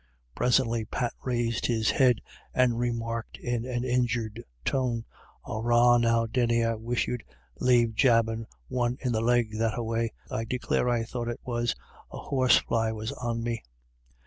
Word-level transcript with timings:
Presently 0.33 0.85
Pat 0.85 1.13
raised 1.23 1.67
his 1.67 1.91
head 1.91 2.21
and 2.55 2.79
remarked 2.79 3.37
in 3.37 3.65
an 3.65 3.83
injured 3.83 4.43
tone: 4.65 5.05
"Arrah 5.47 5.99
now, 5.99 6.25
Denny, 6.25 6.63
I 6.63 6.73
wish 6.73 7.07
you'd 7.07 7.23
lave 7.59 7.93
jobbin* 7.93 8.47
one 8.67 8.97
in 9.01 9.11
the 9.11 9.21
leg 9.21 9.51
that 9.59 9.77
a 9.77 9.83
way. 9.83 10.11
I 10.31 10.43
declare 10.45 10.89
I 10.89 11.03
thought 11.03 11.27
it 11.27 11.39
was 11.43 11.75
a 12.11 12.17
horsefly 12.17 12.89
was 12.91 13.11
on 13.11 13.43
me." 13.43 13.61